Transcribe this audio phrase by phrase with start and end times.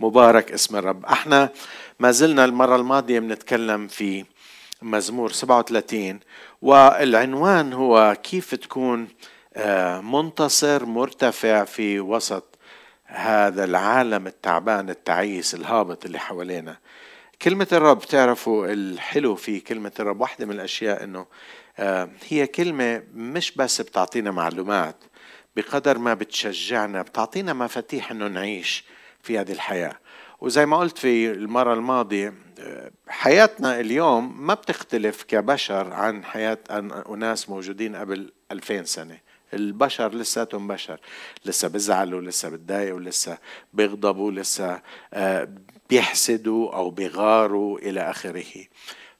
[0.00, 1.04] مبارك اسم الرب.
[1.06, 1.50] إحنا
[2.00, 4.24] ما زلنا المرة الماضية بنتكلم في
[4.82, 6.20] مزمور 37
[6.62, 9.08] والعنوان هو كيف تكون
[9.56, 12.44] آه، منتصر مرتفع في وسط
[13.04, 16.76] هذا العالم التعبان التعيس الهابط اللي حوالينا.
[17.42, 20.20] كلمة الرب تعرفوا الحلو في كلمة الرب.
[20.20, 21.26] واحدة من الأشياء أنه
[21.78, 24.96] آه، هي كلمة مش بس بتعطينا معلومات
[25.56, 28.84] بقدر ما بتشجعنا بتعطينا مفاتيح أنه نعيش.
[29.24, 29.98] في هذه الحياة.
[30.40, 36.58] وزي ما قلت في المرة الماضية آه، حياتنا اليوم ما بتختلف كبشر عن حياة
[37.08, 39.18] أناس موجودين قبل ألفين سنة.
[39.54, 41.00] البشر لساتهم بشر.
[41.44, 43.38] لسه بيزعلوا لسه بتضايقوا لسه
[43.72, 44.82] بيغضبوا لسه
[45.14, 45.48] آه،
[45.90, 48.64] بيحسدوا أو بيغاروا إلى آخره.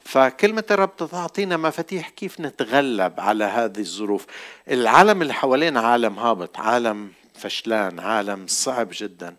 [0.04, 4.26] فكلمة الرب تعطينا مفاتيح كيف نتغلب على هذه الظروف.
[4.70, 9.36] العالم اللي حوالينا عالم هابط عالم فشلان عالم صعب جدا.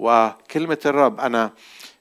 [0.00, 1.52] وكلمة الرب أنا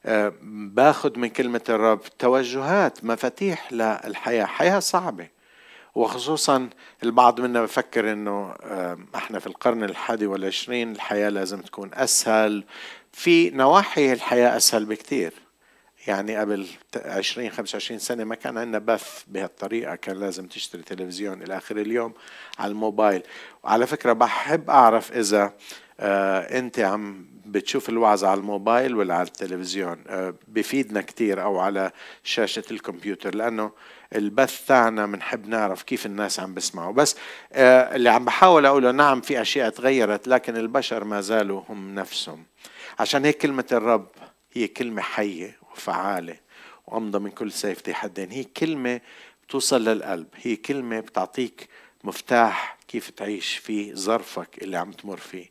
[0.05, 4.45] آه، باخذ من كلمة الرب توجهات مفاتيح للحياة.
[4.45, 5.27] حياة صعبة
[5.95, 6.69] وخصوصا
[7.03, 8.55] البعض منا بفكر إنه
[9.15, 12.63] إحنا في القرن الحادي والعشرين الحياة لازم تكون أسهل
[13.13, 15.33] في نواحي الحياة أسهل بكثير
[16.09, 16.67] يعني قبل
[17.05, 22.13] 20 25 سنة ما كان عندنا بث بهالطريقة كان لازم تشتري تلفزيون إلى آخر اليوم
[22.59, 23.21] على الموبايل.
[23.63, 25.53] وعلى فكرة بحب أعرف إذا
[25.99, 31.91] آه أنت عم بتشوف الوعظة على الموبايل ولا على التلفزيون؟ آه بفيدنا كتير أو على
[32.23, 33.71] شاشة الكمبيوتر لأنه
[34.15, 37.15] البث تاعنا بنحب نعرف كيف الناس عم بيسمعوا بس
[37.53, 42.43] آه اللي عم بحاول أقوله نعم في أشياء تغيرت لكن البشر ما زالوا هم نفسهم.
[42.99, 44.07] عشان هيك كلمة الرب
[44.53, 45.58] هي كلمة حية.
[45.73, 46.35] وفعالة
[46.87, 48.31] وأمضى من كل سيف ذي حدين.
[48.31, 49.01] هي كلمة
[49.47, 50.27] بتوصل للقلب.
[50.35, 51.69] هي كلمة بتعطيك
[52.03, 55.49] مفتاح كيف تعيش في ظرفك اللي عم تمر فيه.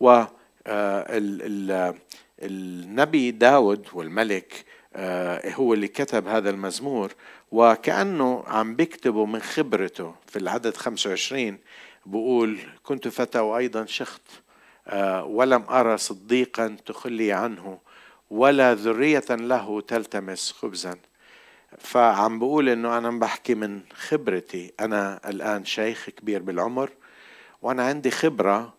[0.00, 0.24] و
[0.68, 1.96] آه،
[2.42, 4.64] النبي داود والملك
[4.96, 7.12] آه، هو اللي كتب هذا المزمور.
[7.52, 11.58] وكأنه عم بيكتبه من خبرته في العدد 25
[12.06, 14.22] بقول كنت فتى وأيضا شخت
[14.88, 17.78] آه، ولم أرى صديقا تخلي عنه
[18.30, 20.98] ولا ذرية له تلتمس خبزا.
[21.78, 24.72] فعم بقول إنه أنا بحكي من خبرتي.
[24.80, 26.90] أنا الآن شيخ كبير بالعمر
[27.62, 28.74] وأنا عندي خبرة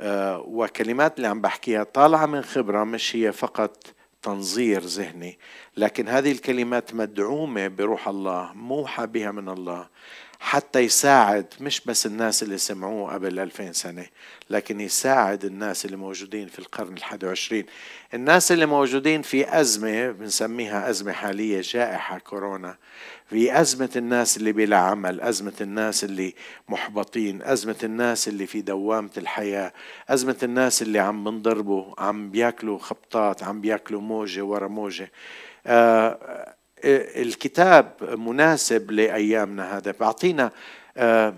[0.00, 3.86] آه، وكلمات اللي عم بحكيها طالعة من خبرة مش هي فقط
[4.22, 5.38] تنظير ذهني.
[5.76, 9.88] لكن هذه الكلمات مدعومة بروح الله موحى بها من الله.
[10.40, 14.06] حتى يساعد مش بس الناس اللي سمعوه قبل 2000 سنة
[14.50, 17.66] لكن يساعد الناس اللي موجودين في القرن الحادي والعشرين.
[18.14, 22.76] الناس اللي موجودين في أزمة بنسميها أزمة حالية جائحة كورونا
[23.30, 26.34] في أزمة الناس اللي بلا عمل أزمة الناس اللي
[26.68, 29.72] محبطين أزمة الناس اللي في دوامة الحياة
[30.08, 35.10] أزمة الناس اللي عم بنضربوا عم بياكلوا خبطات عم بياكلوا موجة ورا موجة.
[35.66, 36.18] آه
[36.84, 39.94] الكتاب مناسب لأيامنا هذا.
[40.00, 40.50] بعطينا
[40.96, 41.34] آه،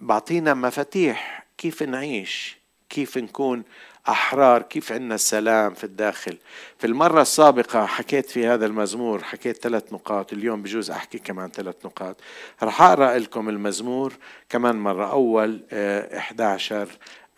[0.00, 2.58] بعطينا مفاتيح كيف نعيش
[2.90, 3.62] كيف نكون
[4.08, 6.36] أحرار كيف عندنا السلام في الداخل.
[6.78, 11.76] في المرة السابقة حكيت في هذا المزمور حكيت ثلاث نقاط اليوم بجوز أحكي كمان ثلاث
[11.84, 12.16] نقاط.
[12.62, 14.12] رح أقرأ لكم المزمور
[14.48, 16.88] كمان مرة أول 11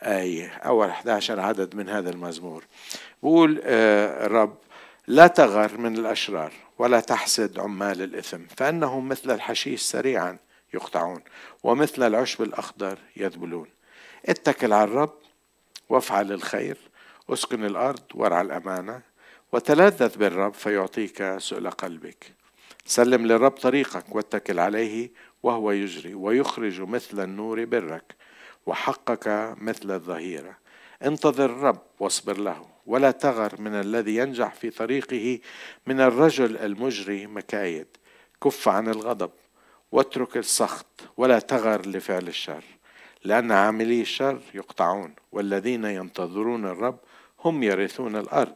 [0.03, 2.65] آه، آية أول 11 عدد من هذا المزمور.
[3.23, 4.73] بقول الرب آه،
[5.07, 6.53] لا تغر من الأشرار.
[6.83, 10.39] ولا تحسد عمال الإثم فإنهم مثل الحشيش سريعا
[10.75, 11.23] يقطعون
[11.63, 13.69] ومثل العشب الأخضر يذبلون.
[14.27, 15.15] اتكل على الرب
[15.89, 16.77] وافعل الخير
[17.31, 19.03] أسكن الأرض وارعى الأمانة
[19.53, 22.35] وتلذذ بالرب فيعطيك سؤل قلبك.
[22.87, 25.11] سلم للرب طريقك واتكل عليه
[25.43, 28.15] وهو يجري ويخرج مثل النور برك
[28.67, 30.57] وحقك مثل الظهيرة.
[31.03, 32.72] انتظر الرب واصبر له.
[32.87, 35.39] ولا تغر من الذي ينجح في طريقه
[35.87, 37.87] من الرجل المجري مكايد.
[38.45, 39.31] كف عن الغضب
[39.93, 42.65] واترك السخط ولا تغر لفعل الشر
[43.25, 46.99] لأن عاملي الشر يقطعون والذين ينتظرون الرب
[47.45, 48.55] هم يرثون الأرض.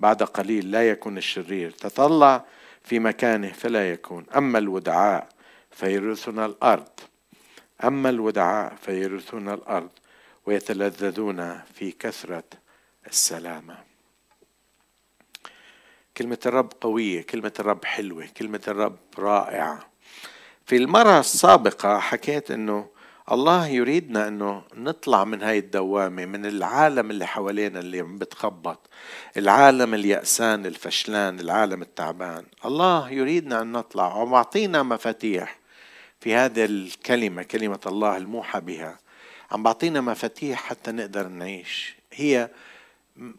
[0.00, 2.44] بعد قليل لا يكون الشرير تطلع
[2.82, 4.26] في مكانه فلا يكون.
[4.36, 5.28] أما الودعاء
[5.70, 6.88] فيرثون الأرض.
[7.84, 9.90] أما الودعاء فيرثون الأرض
[10.46, 12.44] ويتلذذون في كثرة
[13.06, 13.78] السلامة.
[16.16, 19.86] كلمة الرب قوية كلمة الرب حلوة كلمة الرب رائعة.
[20.66, 22.88] في المرة السابقة حكيت إنه
[23.32, 28.90] الله يريدنا إنه نطلع من هاي الدوامة من العالم اللي حوالينا اللي عم بتخبط
[29.36, 32.44] العالم اليأسان الفشلان العالم التعبان.
[32.64, 35.58] الله يريدنا إن نطلع ومعطينا مفاتيح
[36.20, 38.98] في هذه الكلمة كلمة الله الموحى بها.
[39.50, 41.96] عم بعطينا مفاتيح حتى نقدر نعيش.
[42.12, 42.50] هي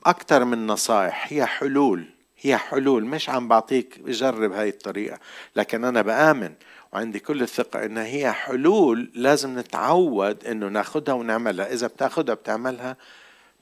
[0.05, 1.27] أكثر من نصائح.
[1.33, 2.05] هي حلول
[2.41, 3.05] هي حلول.
[3.05, 5.19] مش عم بعطيك جرب هاي الطريقة
[5.55, 6.53] لكن أنا بآمن
[6.93, 11.73] وعندي كل الثقة إنها هي حلول لازم نتعود إنه ناخدها ونعملها.
[11.73, 12.97] إذا بتاخدها بتعملها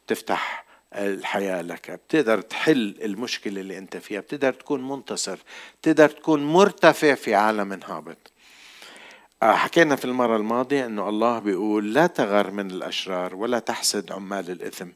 [0.06, 0.66] بتفتح
[0.96, 1.92] الحياة لك.
[1.92, 4.20] بتقدر تحل المشكلة اللي أنت فيها.
[4.20, 5.38] بتقدر تكون منتصر.
[5.82, 8.34] بتقدر تكون مرتفع في عالم هابط
[9.44, 14.52] آه، حكينا في المرة الماضية أنه الله بيقول لا تغر من الأشرار ولا تحسد عمال
[14.52, 14.88] الإثم.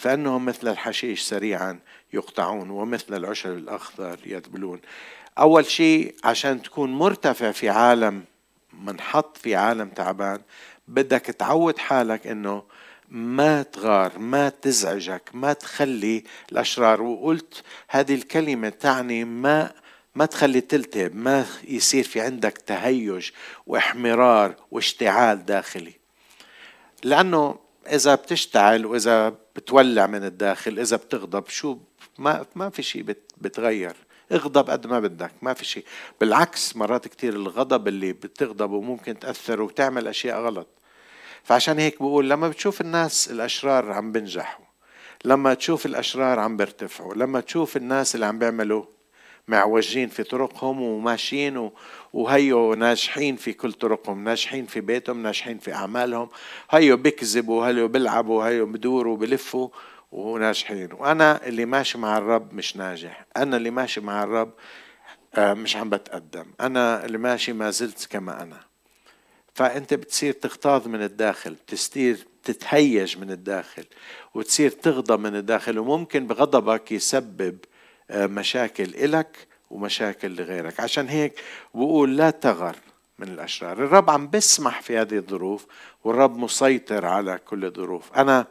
[0.00, 1.78] فأنهم مثل الحشيش سريعا
[2.12, 4.80] يقطعون ومثل العشب الأخضر يذبلون.
[5.38, 8.24] أول شيء عشان تكون مرتفع في عالم
[8.72, 10.40] منحط في عالم تعبان
[10.88, 12.62] بدك تعود حالك أنه
[13.08, 17.02] ما تغار ما تزعجك ما تخلي الأشرار.
[17.02, 19.72] وقلت هذه الكلمة تعني ما
[20.14, 23.30] ما تخلي تلتهب ما يصير في عندك تهيج
[23.66, 25.94] واحمرار واشتعال داخلي.
[27.04, 31.48] لأنه إذا بتشتعل وإذا بتولع من الداخل إذا بتغضب.
[31.48, 31.78] شو
[32.18, 33.96] ما ما في شيء بتغير.
[34.32, 35.84] اغضب قد ما بدك ما في شيء
[36.20, 40.68] بالعكس مرات كتير الغضب اللي بتغضبه ممكن تأثر وتعمل أشياء غلط.
[41.44, 44.64] فعشان هيك بقول لما بتشوف الناس الأشرار عم بنجحوا
[45.24, 48.84] لما تشوف الأشرار عم بيرتفعوا لما تشوف الناس اللي عم بيعملوا
[49.50, 51.70] معوجين في طرقهم وماشيين
[52.12, 56.28] وهيو ناجحين في كل طرقهم ناجحين في بيتهم ناجحين في أعمالهم.
[56.70, 59.68] هيو بيكذبوا هيو بيلعبوا هيو بدوروا بلفوا
[60.12, 60.92] وناجحين.
[60.92, 63.26] وأنا اللي ماشي مع الرب مش ناجح.
[63.36, 64.52] أنا اللي ماشي مع الرب
[65.34, 66.46] آه، مش عم بتقدم.
[66.60, 68.60] أنا اللي ماشي ما زلت كما أنا.
[69.54, 73.84] فأنت بتصير تغتاظ من الداخل بتصير تتهيج من الداخل
[74.34, 77.58] وتصير تغضب من الداخل وممكن بغضبك يسبب
[78.10, 79.36] مشاكل إلك
[79.70, 80.80] ومشاكل لغيرك.
[80.80, 81.40] عشان هيك
[81.74, 82.76] بقول لا تغر
[83.18, 83.72] من الأشرار.
[83.72, 85.66] الرب عم بسمح في هذه الظروف
[86.04, 88.12] والرب مسيطر على كل الظروف.
[88.12, 88.46] أنا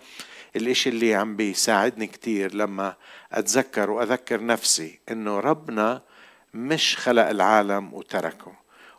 [0.56, 2.96] الإشي اللي عم بيساعدني كتير لما
[3.32, 6.02] أتذكر وأذكر نفسي إنه ربنا
[6.54, 8.54] مش خلق العالم وتركه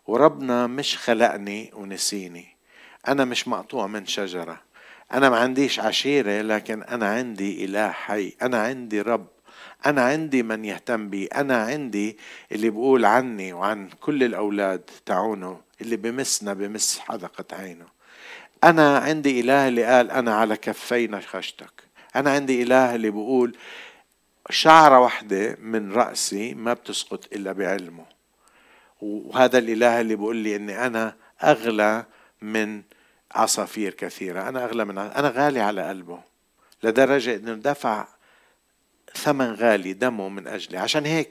[0.06, 2.56] وربنا مش خلقني ونسيني.
[3.08, 4.60] أنا مش مقطوع من شجرة.
[5.12, 8.36] أنا ما عنديش عشيرة لكن أنا عندي إله حي.
[8.42, 9.26] أنا عندي رب
[9.86, 12.18] أنا عندي من يهتم بي أنا عندي
[12.52, 17.86] اللي بقول عني وعن كل الأولاد تعونه اللي بمسنا بمس حدقة عينه.
[18.64, 21.72] أنا عندي إله اللي قال أنا على كفي نخشتك
[22.16, 23.56] أنا عندي إله اللي بقول
[24.50, 28.04] شعرة واحدة من رأسي ما بتسقط إلا بعلمه.
[29.00, 32.04] وهذا الإله اللي بيقول لي إني أنا أغلى
[32.42, 32.82] من
[33.32, 36.20] عصافير كثيرة أنا أغلى من أنا غالي على قلبه.
[36.82, 38.06] لدرجة إنه دفع
[39.16, 40.78] ثمن غالي دمه من أجلي.
[40.78, 41.28] عشان هيك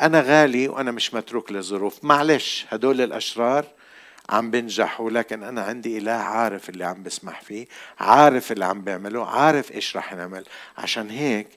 [0.00, 2.04] أنا غالي وأنا مش متروك للظروف.
[2.04, 3.64] معلش هدول الأشرار
[4.30, 7.66] عم بنجحوا لكن أنا عندي إله عارف اللي عم بسمح فيه
[8.00, 10.44] عارف اللي عم بيعمله عارف إيش رح نعمل.
[10.78, 11.48] عشان هيك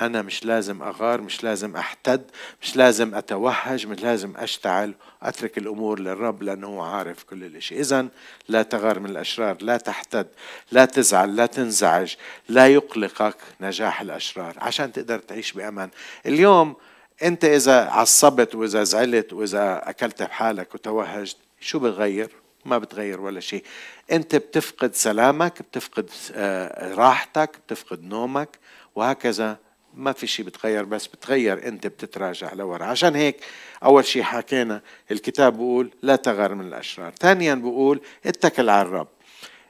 [0.00, 2.22] أنا مش لازم أغار مش لازم أحتد
[2.62, 7.80] مش لازم أتوهج مش لازم أشتعل أترك الأمور للرب لأنه هو عارف كل الإشي.
[7.80, 8.08] إذا
[8.48, 10.26] لا تغار من الأشرار لا تحتد
[10.72, 12.14] لا تزعل لا تنزعج
[12.48, 14.54] لا يقلقك نجاح الأشرار.
[14.58, 15.90] عشان تقدر تعيش بأمان.
[16.26, 16.76] اليوم
[17.22, 22.28] أنت إذا عصبت وإذا زعلت وإذا أكلت بحالك وتوهجت شو بتغير؟
[22.64, 23.64] ما بتغير ولا شيء.
[24.12, 28.58] أنت بتفقد سلامك بتفقد آه، راحتك بتفقد نومك
[28.94, 29.56] وهكذا
[29.94, 32.84] ما في شيء بتغير بس بتغير انت بتتراجع لورا.
[32.84, 33.36] عشان هيك
[33.84, 37.12] أول شيء حكينا الكتاب بيقول لا تغار من الأشرار.
[37.20, 39.08] ثانيا بيقول اتكل على الرب.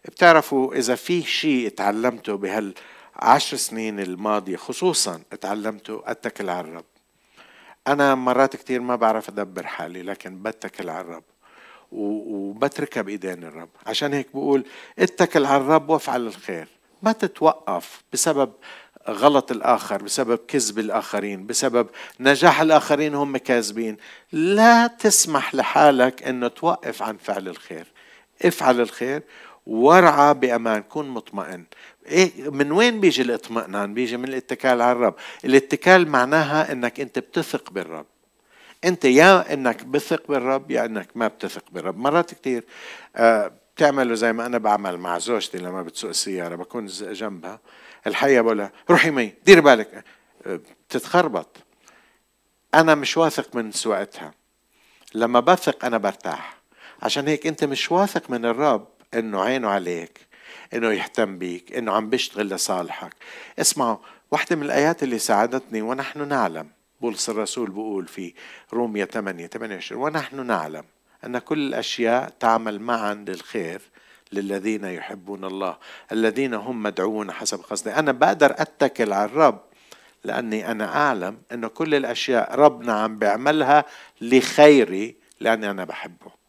[0.04, 6.84] بتعرفوا إذا في شيء تعلمته بهالعشر سنين الماضية خصوصا تعلمته أتكل على الرب.
[7.86, 11.24] أنا مرات كثير ما بعرف أدبر حالي لكن بتكل على الرب
[11.92, 13.68] وبتركها بايدين الرب.
[13.86, 14.64] عشان هيك بقول
[14.98, 16.68] اتكل على الرب وافعل الخير.
[17.02, 18.52] ما تتوقف بسبب
[19.08, 21.86] غلط الآخر بسبب كذب الآخرين بسبب
[22.20, 23.96] نجاح الآخرين هم كاذبين.
[24.32, 27.86] لا تسمح لحالك أنه توقف عن فعل الخير.
[28.44, 29.22] افعل الخير
[29.66, 31.64] وارعى بأمان كن مطمئن.
[32.06, 35.14] إيه من وين بيجي الاطمئنان؟ بيجي من الاتكال على الرب.
[35.44, 38.06] الاتكال معناها إنك أنت بتثق بالرب.
[38.84, 41.98] أنت يا إنك بثق بالرب يا إنك ما بتثق بالرب.
[41.98, 42.64] مرات كثير
[43.16, 47.60] آه بتعملوا زي ما أنا بعمل مع زوجتي لما بتسوق السيارة بكون جنبها.
[48.06, 50.04] الحقيقة بقولها روحي مي دير بالك.
[50.46, 51.56] بتتخربط
[52.74, 54.34] أنا مش واثق من سواقتها
[55.14, 56.56] لما بثق أنا برتاح.
[57.02, 60.20] عشان هيك أنت مش واثق من الرب إنه عينه عليك
[60.74, 63.12] إنه يهتم بيك إنه عم بيشتغل لصالحك.
[63.58, 63.96] اسمعوا
[64.30, 66.68] واحدة من الآيات اللي ساعدتني ونحن نعلم.
[67.00, 68.34] بولس الرسول بيقول في
[68.72, 70.84] رومية 8 28 ونحن نعلم
[71.24, 73.80] أن كل الأشياء تعمل معا للخير.
[74.32, 75.76] للذين يحبون الله
[76.12, 79.60] الذين هم مدعوون حسب قصده أنا بقدر أتكل على الرب
[80.24, 83.84] لأني أنا أعلم أنه كل الأشياء ربنا عم بيعملها
[84.20, 86.42] لخيري لأني أنا بحبه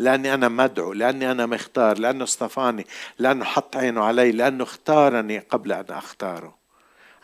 [0.00, 2.86] لأني أنا مدعو لأني أنا مختار لأنه اصطفاني
[3.18, 6.60] لأنه حط عينه علي لأنه اختارني قبل أن أختاره.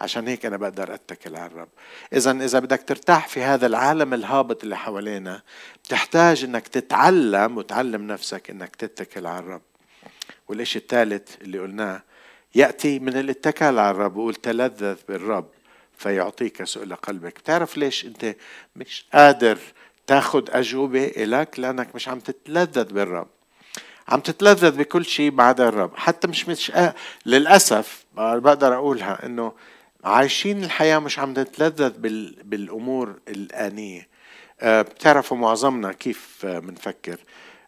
[0.00, 1.68] عشان هيك أنا بقدر أتكل على الرب.
[2.12, 5.42] إذا إذا بدك ترتاح في هذا العالم الهابط اللي حوالينا
[5.84, 9.62] بتحتاج أنك تتعلم وتعلم نفسك أنك تتكل على الرب.
[10.48, 12.02] والإشي الثالث اللي قلناه؟
[12.54, 15.48] يأتي من الاتكال على الرب وقول تلذذ بالرب
[15.98, 17.38] فيعطيك سؤل قلبك.
[17.38, 18.36] بتعرف ليش أنت
[18.76, 19.58] مش قادر
[20.06, 23.28] تاخذ أجوبة إلك؟ لأنك مش عم تتلذذ بالرب.
[24.08, 25.96] عم تتلذذ بكل شيء بعد الرب.
[25.96, 26.94] حتى مش مش آه
[27.26, 29.52] للأسف بقدر أقولها إنه
[30.04, 32.42] عايشين الحياة مش عم نتلذذ بال...
[32.44, 34.08] بالأمور الآنية.
[34.60, 37.18] آه بتعرفوا معظمنا كيف بنفكر آه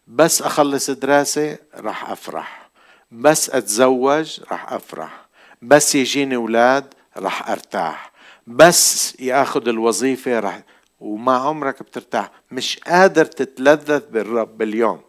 [0.09, 2.69] بس أخلص دراسة راح أفرح.
[3.11, 5.25] بس أتزوج راح أفرح.
[5.61, 8.11] بس يجيني أولاد راح أرتاح.
[8.47, 10.61] بس يأخذ الوظيفة راح
[10.99, 12.31] ومع عمرك بترتاح.
[12.51, 15.01] مش قادر تتلذذ بالرب اليوم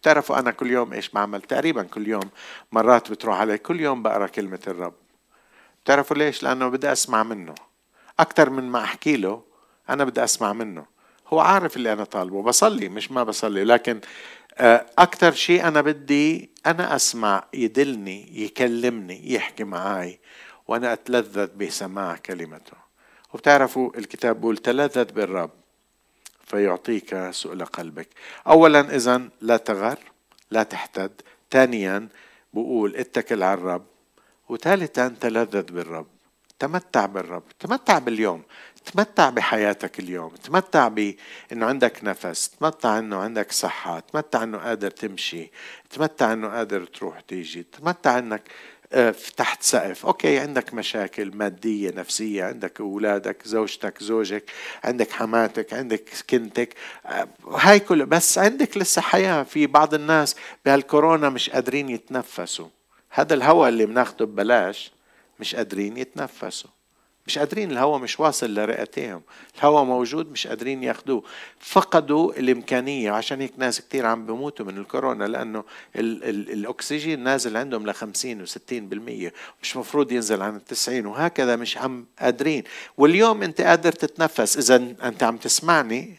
[0.00, 2.30] بتعرفوا أنا كل يوم إيش بعمل؟ تقريبا كل يوم
[2.72, 4.94] مرات بتروح علي كل يوم بقرأ كلمة الرب.
[5.84, 7.54] بتعرفوا ليش؟ لأنه بدي أسمع منه.
[8.20, 9.42] أكثر من ما أحكي له
[9.90, 10.95] أنا بدي أسمع منه.
[11.28, 14.00] هو عارف اللي أنا طالبه بصلي مش ما بصلي لكن
[14.58, 20.20] آه، أكثر شيء أنا بدي أنا أسمع يدلني يكلمني يحكي معي
[20.68, 22.76] وأنا أتلذذ بسماع كلمته.
[23.32, 25.50] وبتعرفوا الكتاب بيقول تلذذ بالرب
[26.46, 28.08] فيعطيك سؤل قلبك.
[28.46, 29.98] اولا اذا لا تغر
[30.50, 31.22] لا تحتد.
[31.50, 32.08] ثانيا
[32.52, 33.86] بقول اتكل على الرب.
[34.48, 36.06] وثالثا تلذذ بالرب.
[36.58, 37.42] تمتع بالرب.
[37.60, 38.42] تمتع باليوم.
[38.92, 45.50] تمتع بحياتك اليوم تمتع بانه عندك نفس تمتع إنه عندك صحة تمتع إنه قادر تمشي
[45.90, 48.42] تمتع إنه قادر تروح تيجي تمتع إنك
[48.92, 50.06] آه، تحت سقف.
[50.06, 54.50] أوكي عندك مشاكل مادية نفسية عندك أولادك زوجتك زوجك
[54.84, 56.74] عندك حماتك عندك كنتك
[57.06, 59.42] آه، هاي كل بس عندك لسه حياة.
[59.42, 62.68] في بعض الناس بهالكورونا مش قادرين يتنفسوا.
[63.10, 64.92] هذا الهواء اللي بناخده ببلاش
[65.40, 66.70] مش قادرين يتنفسوا.
[67.26, 69.22] مش قادرين الهواء مش واصل لرئتيهم
[69.58, 71.22] الهواء موجود مش قادرين ياخذوه
[71.60, 75.64] فقدوا الإمكانية عشان هيك ناس كتير عم بموتوا من الكورونا لأنه
[75.96, 81.56] ال ال الأكسجين نازل عندهم ل 50 و 60% مش مفروض ينزل عن 90 وهكذا
[81.56, 82.64] مش عم قادرين.
[82.96, 84.56] واليوم أنت قادر تتنفس.
[84.56, 86.16] إذا أنت عم تسمعني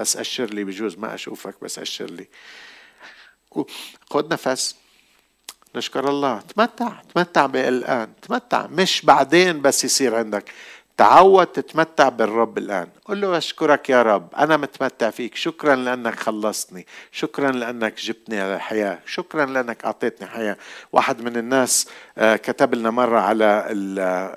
[0.00, 2.26] بس أشر لي بجوز ما أشوفك بس أشر لي.
[4.10, 4.81] خذ نفس.
[5.76, 6.40] نشكر الله.
[6.40, 8.66] تمتع تمتع بالآن تمتع.
[8.66, 10.44] مش بعدين بس يصير عندك.
[10.96, 12.88] تعود تتمتع بالرب الآن.
[13.04, 14.28] قل له أشكرك يا رب.
[14.38, 15.34] أنا متمتع فيك.
[15.34, 16.86] شكرا لأنك خلصتني.
[17.12, 20.56] شكرا لأنك جبتني على الحياة شكرا لأنك أعطيتني حياة.
[20.92, 21.88] واحد من الناس
[22.18, 23.66] آه، كتب لنا مرة على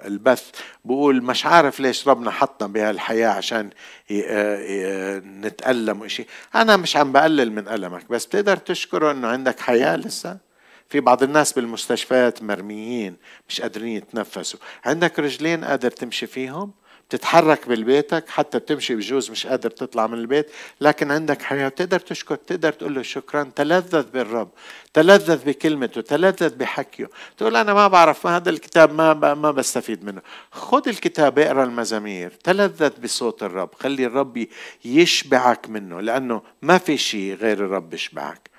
[0.08, 0.50] البث.
[0.86, 3.70] بقول مش عارف ليش ربنا حطنا بهالحياة عشان
[4.12, 8.10] آه، نتألم وشيء أنا مش عم بقلل من ألمك.
[8.10, 10.45] بس بتقدر تشكره أنه عندك حياة لسه؟
[10.90, 13.16] في بعض الناس بالمستشفيات مرميين
[13.50, 14.60] مش قادرين يتنفسوا.
[14.86, 16.72] عندك رجلين قادر تمشي فيهم؟
[17.10, 20.52] بتتحرك بالبيتك حتى بتمشي بجوز مش قادر تطلع من البيت.
[20.82, 24.50] لكن عندك حياة تقدر تشكر تقدر تقول له شكرا تلذذ بالرب
[24.94, 27.10] تلذذ بكلمته تلذذ بحكيه.
[27.38, 30.22] تقول أنا ما بعرف ما هذا الكتاب ما ما بستفيد منه.
[30.52, 33.70] خذ الكتاب اقرأ المزامير تلذذ بصوت الرب.
[33.80, 34.48] خلي الرب
[34.86, 38.55] يشبعك منه لأنه ما في شيء غير الرب يشبعك.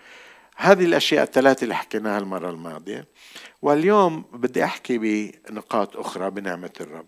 [0.56, 3.06] هذه الأشياء الثلاثة اللي حكيناها المرة الماضية.
[3.62, 7.06] واليوم بدي أحكي بنقاط أخرى بنعمة الرب.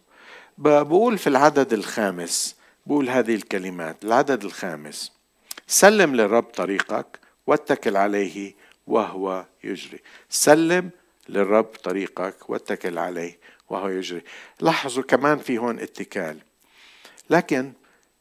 [0.58, 5.12] بقول في العدد الخامس بقول هذه الكلمات العدد الخامس.
[5.66, 8.54] سلم للرب طريقك واتكل عليه
[8.86, 10.00] وهو يجري.
[10.28, 10.90] سلم
[11.28, 13.38] للرب طريقك واتكل عليه
[13.68, 14.22] وهو يجري.
[14.60, 16.38] لاحظوا كمان في هون اتكال.
[17.30, 17.72] لكن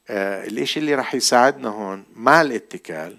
[0.10, 3.18] آه الإشي اللي راح يساعدنا هون مع الاتكال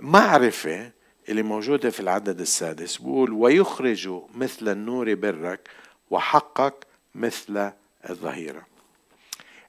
[0.00, 0.90] معرفة
[1.28, 2.96] اللي موجودة في العدد السادس.
[2.96, 5.68] بقول ويخرج مثل النور برك
[6.10, 7.72] وحقك مثل
[8.10, 8.66] الظهيرة.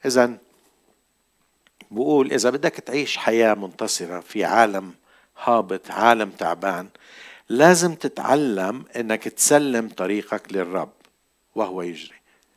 [0.05, 0.37] إذا
[1.91, 4.93] بقول إذا بدك تعيش حياة منتصرة في عالم
[5.43, 6.89] هابط عالم تعبان
[7.49, 10.91] لازم تتعلم إنك تسلم طريقك للرب
[11.55, 12.15] وهو يجري.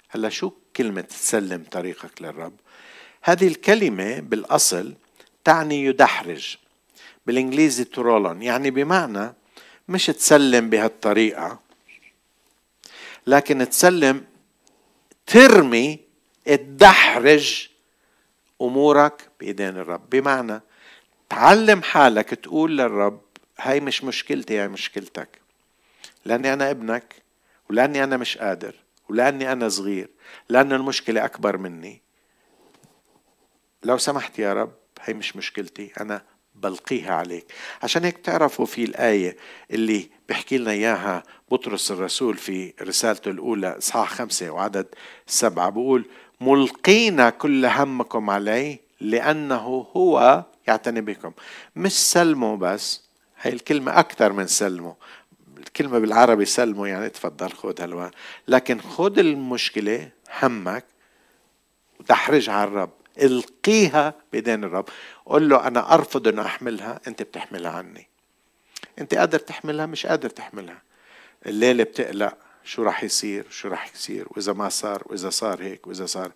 [0.09, 2.53] هلأ شو كلمة تسلم طريقك للرب؟
[3.23, 4.95] هذه الكلمة بالأصل
[5.45, 6.57] تعني يدحرج.
[7.27, 9.35] بالإنجليزي ترولون يعني بمعنى
[9.89, 11.61] مش تسلم بهالطريقة
[13.27, 14.25] لكن تسلم
[15.27, 16.01] ترمي
[16.45, 17.69] تدحرج
[18.63, 20.11] أمورك بإيدين الرب.
[20.11, 20.61] بمعنى
[21.29, 23.21] تعلم حالك تقول للرب
[23.59, 25.41] هاي مش مشكلتي هاي مشكلتك.
[26.25, 27.15] لأني أنا ابنك
[27.71, 28.75] ولأني أنا مش قادر
[29.09, 30.09] ولأني أنا صغير
[30.49, 32.03] لأنه المشكلة أكبر مني.
[33.83, 35.93] لو سمحت يا رب هي مش مشكلتي.
[36.01, 36.23] أنا
[36.63, 37.47] بلقيها عليك.
[37.83, 39.37] عشان هيك تعرفوا في الآية
[39.71, 44.87] اللي بيحكي لنا إياها بطرس الرسول في رسالته الأولى إصحاح خمسة وعدد
[45.27, 46.05] سبعة بقول
[46.41, 51.33] ملقين كل همكم عليه لأنه هو يعتني بكم.
[51.77, 53.03] مش سلموا بس
[53.41, 54.95] هي الكلمة أكثر من سلموا
[55.59, 58.11] الكلمة بالعربي سلموا يعني تفضل خذ هالوان.
[58.49, 60.09] لكن خذ المشكلة
[60.43, 60.85] همك
[62.01, 62.91] وتحرجها على الرب.
[63.19, 64.89] ألقيها بيدين الرب.
[65.27, 68.09] قل له أنا أرفض إنه أحملها أنت بتحملها عني.
[68.99, 70.83] أنت قادر تحملها؟ مش قادر تحملها.
[71.47, 72.37] الليلة بتقلق.
[72.65, 76.33] شو راح يصير؟ شو راح يصير؟ وإذا ما صار وإذا صار هيك وإذا صار.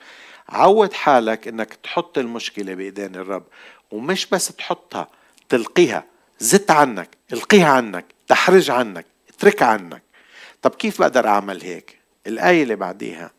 [0.48, 3.44] عود حالك إنك تحط المشكلة بإيدين الرب
[3.90, 5.08] ومش بس تحطها
[5.48, 6.04] تلقيها.
[6.38, 10.02] زت عنك القيها عنك تحرج عنك اتركها عنك.
[10.62, 13.30] طب كيف بقدر أعمل هيك؟ الآية اللي بعديها.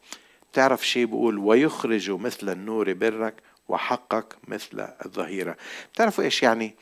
[0.54, 3.34] تعرف شيء بقول ويخرج مثل النور برك
[3.68, 5.58] وحقك مثل الظهيرة.
[5.94, 6.76] بتعرفوا إيش يعني؟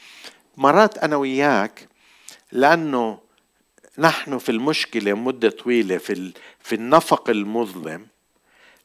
[0.58, 1.88] مرات أنا وياك
[2.52, 3.20] لأنه
[3.98, 8.08] نحن في المشكلة مدة طويلة في, في النفق المظلم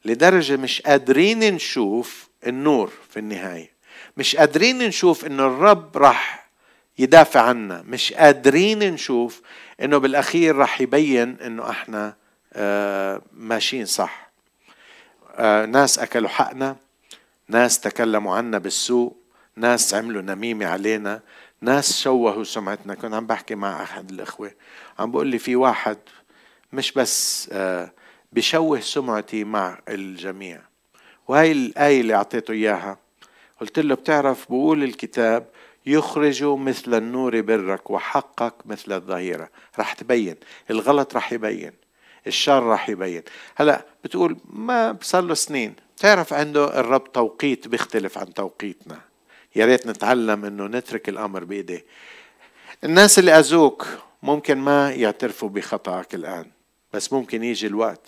[0.05, 3.71] لدرجة مش قادرين نشوف النور في النهاية.
[4.17, 6.49] مش قادرين نشوف إنه الرب راح
[6.99, 7.83] يدافع عنا.
[7.87, 9.41] مش قادرين نشوف
[9.81, 12.15] إنه بالأخير راح يبين إنه إحنا
[12.53, 14.30] آه ماشيين صح.
[15.65, 16.75] ناس أكلوا حقنا
[17.47, 19.15] ناس تكلموا عنا بالسوء
[19.55, 21.21] ناس عملوا نميمة علينا
[21.61, 22.95] ناس شوهوا سمعتنا.
[22.95, 24.51] كنت عم بحكي مع أحد الإخوة
[24.99, 25.97] عم بقول لي في واحد
[26.73, 27.91] مش بس آه،
[28.31, 30.61] بشوه سمعتي مع الجميع.
[31.27, 32.97] وهي الآية اللي أعطيته إياها
[33.61, 35.47] قلت له بتعرف بقول الكتاب
[35.85, 39.49] يخرج مثل النور برك وحقك مثل الظهيرة.
[39.79, 40.35] رح تبين
[40.69, 41.80] الغلط رح يبين.
[42.27, 43.23] الشر راح يبين.
[43.55, 45.75] هلا بتقول ما صار له سنين.
[45.97, 48.99] تعرف عنده الرب توقيت بيختلف عن توقيتنا.
[49.55, 51.85] يا ريت نتعلم إنه نترك الأمر بايديه
[52.83, 53.87] الناس اللي أذوك
[54.23, 56.45] ممكن ما يعترفوا بخطأك الآن
[56.93, 58.05] بس ممكن يجي الوقت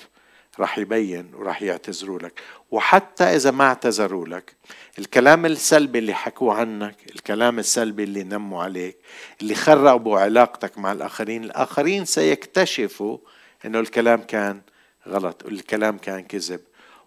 [0.59, 2.41] راح يبين وراح يعتذروا لك.
[2.71, 4.55] وحتى إذا ما اعتذروا لك
[4.99, 8.97] الكلام السلبي اللي حكوه عنك الكلام السلبي اللي نموا عليك
[9.41, 13.17] اللي خربوا علاقتك مع الآخرين الآخرين سيكتشفوا
[13.65, 14.61] إنه الكلام كان
[15.07, 16.59] غلط والكلام كان كذب.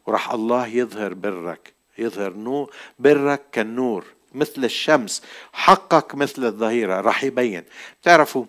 [0.06, 5.22] وراح الله يظهر برك يظهر نور برك كالنور مثل الشمس.
[5.52, 7.64] حقك مثل الظهيرة راح يبين.
[8.02, 8.44] تعرفوا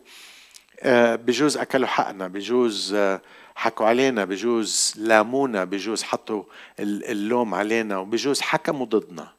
[0.80, 3.22] آه، بجوز أكلوا حقنا بجوز آه،
[3.56, 6.44] حكوا علينا بجوز لامونا بجوز حطوا
[6.80, 9.38] اللوم علينا وبجوز حكموا ضدنا.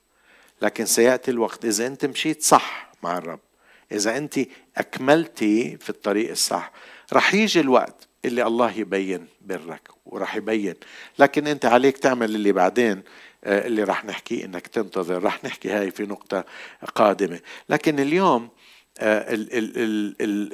[0.63, 3.41] لكن سيأتي الوقت إذا أنت مشيت صح مع الرب
[3.93, 4.41] إذا أنت
[4.77, 6.73] أكملتي في الطريق الصح
[7.13, 10.75] رح يجي الوقت اللي الله يبين برك وراح يبين.
[11.19, 13.03] لكن انت عليك تعمل اللي بعدين
[13.45, 15.23] آه، اللي راح نحكيه إنك تنتظر.
[15.23, 16.45] راح نحكي هاي في نقطة
[16.95, 17.41] قادمة.
[17.69, 18.49] لكن اليوم
[19.01, 19.27] آه،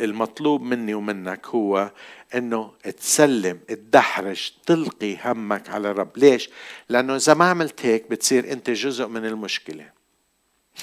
[0.05, 1.91] المطلوب مني ومنك هو
[2.35, 6.51] إنه تسلم تدحرج تلقي همك على الرب ليش؟
[6.89, 9.91] لأنه إذا ما عملت هيك بتصير أنت جزء من المشكلة.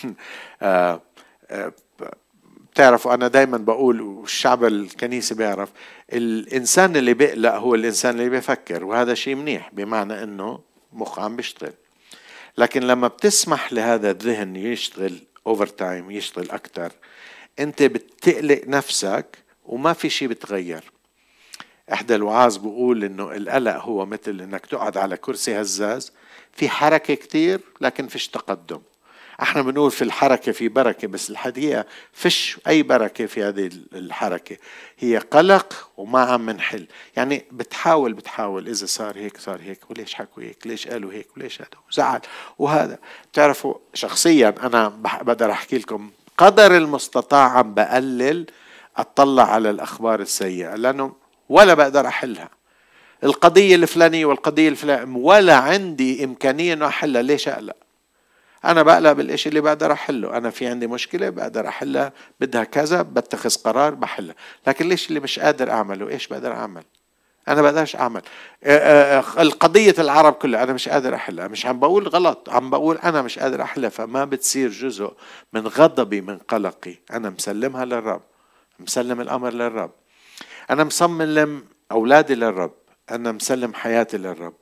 [2.81, 5.69] بتعرفوا أنا دايما بقول والشعب الكنيسي بيعرف
[6.13, 10.59] الإنسان اللي بيقلق هو الإنسان اللي بيفكر وهذا شيء منيح بمعنى إنه
[10.93, 11.73] مخ عم بيشتغل.
[12.57, 16.91] لكن لما بتسمح لهذا الذهن يشتغل overtime يشتغل أكثر
[17.59, 20.83] أنت بتقلق نفسك وما في شيء بتغير.
[21.93, 26.13] إحدى الوعاظ بقول إنه القلق هو مثل إنك تقعد على كرسي هزاز
[26.53, 28.81] في حركة كتير لكن فيش تقدم.
[29.41, 34.57] إحنا بنقول في الحركة في بركة بس الحقيقة فيش أي بركة في هذه الحركة.
[34.99, 40.43] هي قلق وما عم منحل يعني بتحاول بتحاول إذا صار هيك صار هيك وليش حكوا
[40.43, 42.19] هيك؟ ليش قالوا هيك؟ وليش هذا؟ وزعل.
[42.59, 42.99] وهذا
[43.31, 44.87] بتعرفوا شخصيا أنا
[45.21, 48.45] بقدر أحكي لكم قدر المستطاع عم بقلل
[48.97, 51.13] أطلع على الأخبار السيئة لأنه
[51.49, 52.49] ولا بقدر أحلها.
[53.23, 57.21] القضية الفلانية والقضية الفلانية ولا عندي إمكانية أنه أحلها.
[57.21, 57.75] ليش أقلق؟
[58.65, 60.37] أنا بقلق بالشيء اللي بقدر أحله.
[60.37, 64.35] أنا في عندي مشكلة بقدر أحلها بدها كذا بتخذ قرار بحلها.
[64.67, 66.83] لكن ليش اللي مش قادر أعمله؟ إيش بقدر أعمل؟
[67.47, 68.21] أنا بقدرش أعمل.
[68.63, 71.47] آه، آه، آه، القضية العرب كلها أنا مش قادر أحلها.
[71.47, 73.89] مش عم بقول غلط عم بقول أنا مش قادر أحلها.
[73.89, 75.13] فما بتصير جزء
[75.53, 76.95] من غضبي من قلقي.
[77.11, 78.21] أنا مسلمها للرب.
[78.79, 79.91] مسلم الأمر للرب.
[80.69, 82.73] أنا مصمم أولادي للرب.
[83.11, 84.53] أنا مسلم حياتي للرب.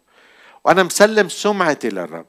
[0.66, 2.26] وأنا مسلم سمعتي للرب.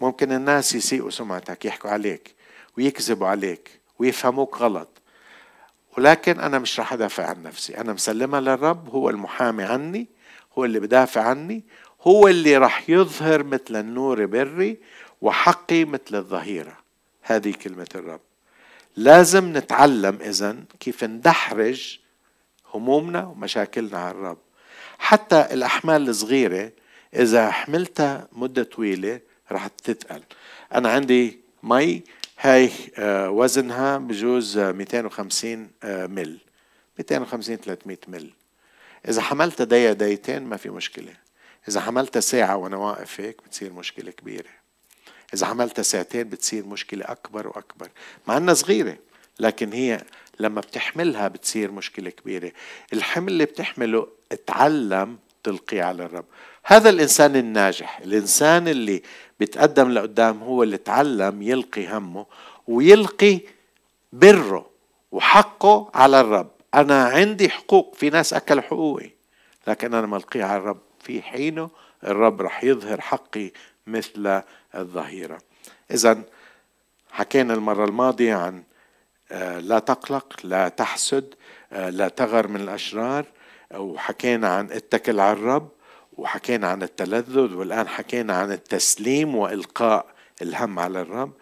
[0.00, 2.34] ممكن الناس يسيئوا سمعتك يحكوا عليك
[2.76, 4.88] ويكذبوا عليك ويفهموك غلط.
[5.98, 7.76] ولكن أنا مش راح أدافع عن نفسي.
[7.78, 10.06] أنا مسلمها للرب هو المحامي عني
[10.58, 11.64] هو اللي بدافع عني
[12.02, 14.78] هو اللي راح يظهر مثل النور بري
[15.20, 16.76] وحقي مثل الظهيرة.
[17.22, 18.20] هذه كلمة الرب.
[18.96, 21.98] لازم نتعلم إذا كيف ندحرج
[22.74, 24.38] همومنا ومشاكلنا على الرب.
[24.98, 26.72] حتى الأحمال الصغيرة
[27.14, 29.20] إذا حملتها مدة طويلة
[29.52, 30.22] رح تتقل.
[30.74, 32.02] أنا عندي مي
[32.38, 36.38] هاي آه، وزنها بجوز 250 آه، مل.
[36.98, 38.30] 250 300 مل.
[39.08, 41.12] إذا حملتها دقيقة دقيقتين ما في مشكلة.
[41.68, 44.50] إذا حملتها ساعة وأنا واقف هيك بتصير مشكلة كبيرة.
[45.34, 47.88] إذا عملتها ساعتين بتصير مشكلة أكبر وأكبر.
[48.28, 48.98] مع أنها صغيرة
[49.40, 50.04] لكن هي
[50.40, 52.52] لما بتحملها بتصير مشكلة كبيرة.
[52.92, 56.24] الحمل اللي بتحمله اتعلم تلقيه على الرب.
[56.64, 59.02] هذا الإنسان الناجح الإنسان اللي
[59.40, 62.26] بيتقدم لقدام هو اللي تعلم يلقي همه
[62.68, 63.40] ويلقي
[64.12, 64.70] بره
[65.12, 66.50] وحقه على الرب.
[66.74, 69.10] أنا عندي حقوق في ناس أكلوا حقوقي
[69.66, 70.80] لكن أنا ملقيها على الرب.
[71.00, 71.70] في حينه
[72.04, 73.50] الرب رح يظهر حقي
[73.86, 74.42] مثل
[74.74, 75.38] الظهيرة.
[75.90, 76.22] إذا
[77.10, 78.62] حكينا المرة الماضية عن
[79.32, 81.34] آه، لا تقلق لا تحسد
[81.72, 83.24] آه، لا تغر من الأشرار.
[83.74, 85.68] وحكينا عن اتكل على الرب
[86.16, 90.06] وحكينا عن التلذذ والآن حكينا عن التسليم وإلقاء
[90.42, 91.32] الهم على الرب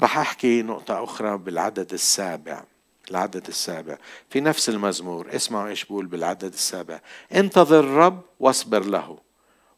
[0.00, 2.64] راح أحكي نقطة أخرى بالعدد السابع
[3.10, 3.98] العدد السابع.
[4.30, 7.00] في نفس المزمور اسمعوا إيش بقول بالعدد السابع.
[7.34, 9.18] انتظر الرب واصبر له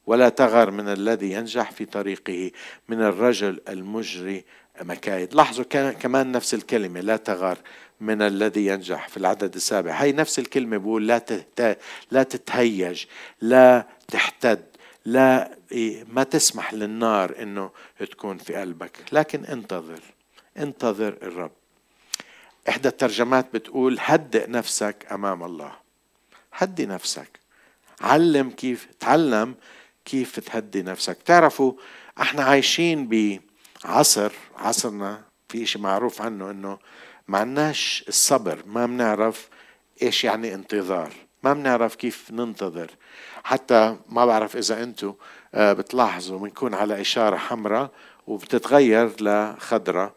[0.06, 2.50] ولا تغر من الذي ينجح في طريقه
[2.88, 4.44] من الرجل المجري
[4.82, 5.34] مكايد.
[5.34, 7.58] لاحظوا كمان نفس الكلمة لا تغر
[8.00, 9.92] من الذي ينجح في العدد السابع.
[9.92, 11.22] هي نفس الكلمة بقول لا
[12.10, 13.04] لا تتهيج
[13.40, 14.64] لا تحتد
[15.04, 15.58] لا
[16.08, 17.70] ما تسمح للنار إنه
[18.10, 18.92] تكون في قلبك.
[19.12, 20.00] لكن انتظر
[20.58, 21.52] انتظر الرب.
[22.68, 25.72] إحدى الترجمات بتقول هدئ نفسك أمام الله.
[26.52, 27.40] هدي نفسك.
[28.00, 29.54] علم كيف تعلم
[30.04, 31.16] كيف تهدي نفسك.
[31.24, 31.72] تعرفوا
[32.20, 33.06] إحنا عايشين
[33.84, 36.78] بعصر عصرنا في شيء معروف عنه إنه
[37.28, 39.48] ما عندناش الصبر ما بنعرف
[40.02, 41.12] إيش يعني انتظار
[41.42, 42.90] ما بنعرف كيف ننتظر.
[43.44, 45.14] حتى ما بعرف إذا أنتم
[45.54, 47.90] آه، بتلاحظوا بنكون على إشارة حمراء
[48.26, 50.12] وبتتغير لخضراء.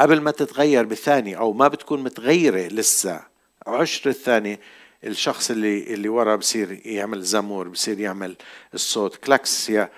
[0.00, 3.20] قبل ما تتغير بثانية أو ما بتكون متغيرة لسه
[3.66, 4.60] عشر الثانية
[5.04, 8.36] الشخص اللي اللي ورا بصير يعمل زمور بصير يعمل
[8.74, 9.90] الصوت كلاكس يا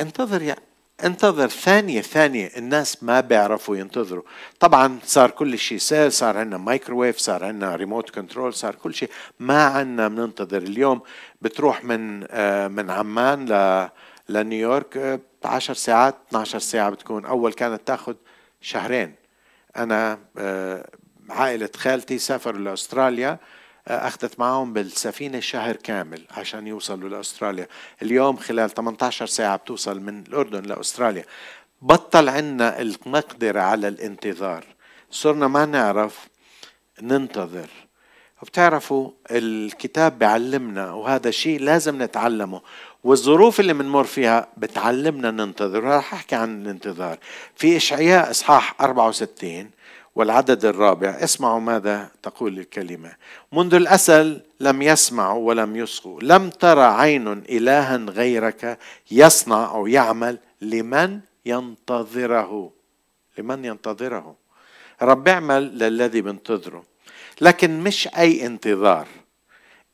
[0.00, 0.56] انتظر يا
[1.00, 2.50] انتظر ثانية ثانية.
[2.56, 4.22] الناس ما بيعرفوا ينتظروا.
[4.60, 9.10] طبعا صار كل شيء سهل صار عندنا مايكروويف صار عندنا remote control صار كل شيء.
[9.40, 10.58] ما عندنا بننتظر.
[10.58, 11.00] اليوم
[11.42, 13.88] بتروح من آه، من عمان ل
[14.28, 17.24] لنيويورك 10 ساعات 12 ساعة بتكون.
[17.24, 18.14] أول كانت تاخذ
[18.60, 19.14] شهرين.
[19.76, 20.88] أنا آه،
[21.30, 23.30] عائلة خالتي سافروا لأستراليا.
[23.30, 23.38] آه،
[23.88, 27.66] أخذت معهم بالسفينة شهر كامل عشان يوصلوا لأستراليا.
[28.02, 31.24] اليوم خلال 18 ساعة بتوصل من الأردن لأستراليا.
[31.82, 34.64] بطل عنا المقدرة على الانتظار.
[35.10, 36.28] صرنا ما نعرف
[37.02, 37.68] ننتظر.
[38.42, 42.62] وبتعرفوا الكتاب بيعلمنا وهذا شيء لازم نتعلمه.
[43.04, 45.84] والظروف اللي بنمر فيها بتعلمنا ننتظر.
[45.84, 47.18] راح أحكي عن الانتظار.
[47.56, 49.70] في إشعياء إصحاح 64
[50.14, 51.10] والعدد الرابع.
[51.10, 53.12] اسمعوا ماذا تقول الكلمة.
[53.52, 58.78] منذ الأسل لم يسمعوا ولم يصغوا لم ترى عين إلها غيرك
[59.10, 62.72] يصنع أو يعمل لمن ينتظره.
[63.38, 64.36] لمن ينتظره.
[65.02, 66.84] رب اعمل للذي بنتظره.
[67.40, 69.06] لكن مش أي انتظار.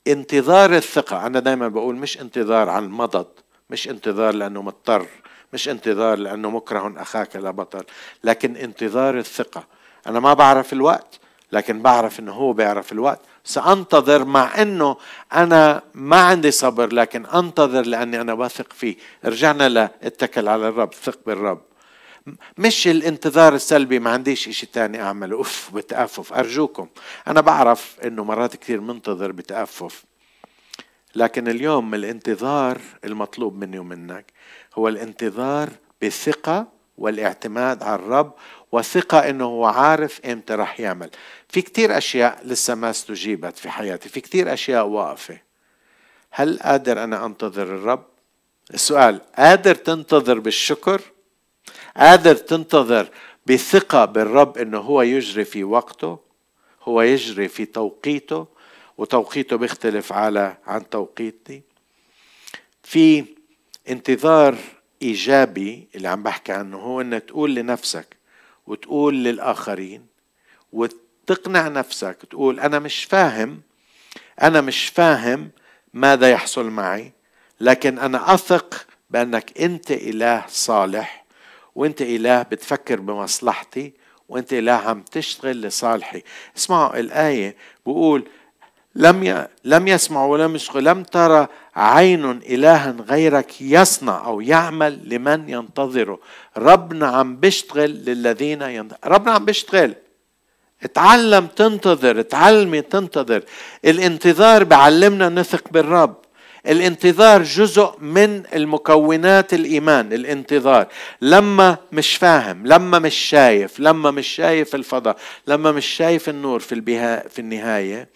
[0.07, 1.26] انتظار الثقة.
[1.26, 3.26] أنا دايما بقول مش انتظار عن المضض.
[3.70, 5.07] مش انتظار لأنه مضطر.
[5.52, 7.85] مش انتظار لأنه مكره أخاك لا بطل.
[8.24, 9.78] لكن انتظار الثقة.
[10.09, 11.21] أنا ما بعرف الوقت
[11.53, 13.21] لكن بعرف إنه هو بيعرف الوقت.
[13.44, 14.97] سأنتظر مع إنه
[15.33, 18.97] أنا ما عندي صبر لكن أنتظر لأني أنا واثق فيه.
[19.25, 21.61] رجعنا لاتكل على الرب ثق بالرب.
[22.59, 25.37] مش الانتظار السلبي ما عنديش إشي تاني أعمله.
[25.37, 26.33] أوف بتأفف.
[26.33, 26.88] أرجوكم
[27.29, 30.05] أنا بعرف إنه مرات كثير منتظر بتأفف.
[31.14, 34.33] لكن اليوم الانتظار المطلوب مني ومنك
[34.75, 35.68] هو الانتظار
[36.03, 38.33] بثقة والاعتماد على الرب
[38.72, 41.11] وثقة إنه هو عارف إمتى رح يعمل.
[41.48, 44.09] في كتير أشياء لسه ما استجيبت في حياتي.
[44.09, 45.40] في كتير أشياء واقفة.
[46.31, 48.04] هل قادر أنا أنتظر الرب؟
[48.74, 51.00] السؤال قادر تنتظر بالشكر؟
[51.96, 53.09] قادر تنتظر
[53.46, 56.18] بثقة بالرب إنه هو يجري في وقته؟
[56.83, 58.46] هو يجري في توقيته؟
[58.98, 61.62] وتوقيته بيختلف على عن توقيتي.
[62.83, 63.24] في
[63.88, 64.57] انتظار
[65.02, 68.17] إيجابي اللي عم بحكي عنه هو إنك تقول لنفسك
[68.68, 70.07] وتقول للآخرين
[71.26, 73.61] تقنع نفسك تقول أنا مش فاهم
[74.42, 75.50] أنا مش فاهم
[75.94, 77.12] ماذا يحصل معي
[77.61, 81.24] لكن أنا أثق بأنك أنت إله صالح
[81.74, 83.92] وأنت إله بتفكر بمصلحتي
[84.28, 86.22] وأنت إله عم تشتغل لصالحي.
[86.57, 88.28] اسمعوا الآية بقول
[88.98, 89.46] لم.
[89.64, 96.18] لم يسمع ولم يشغل لم ترى عين إلها غيرك يصنع أو يعمل لمن ينتظره.
[96.56, 99.94] ربنا عم بيشتغل للذين ينتظر ربنا عم بيشتغل.
[100.82, 103.42] اتعلم تنتظر اتعلمي تنتظر.
[103.84, 106.14] الانتظار بعلمنا نثق بالرب.
[106.66, 110.87] الانتظار جزء من المكونات الإيمان الانتظار.
[111.22, 116.72] لما مش فاهم لما مش شايف لما مش شايف الفضاء لما مش شايف النور في
[116.74, 118.08] البها في النهاية